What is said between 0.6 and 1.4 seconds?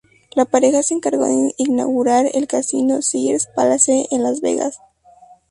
se encargó